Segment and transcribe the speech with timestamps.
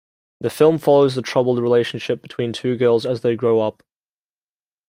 [0.39, 3.83] The film follows the troubled relationship between two girls as they grow up.